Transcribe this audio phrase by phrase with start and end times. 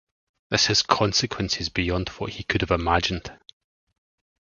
[0.49, 3.37] This has consequences beyond what he could have imagined.